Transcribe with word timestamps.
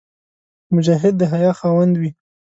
مجاهد 0.75 1.13
د 1.17 1.21
حیا 1.31 1.51
خاوند 1.59 1.93
وي. 2.01 2.09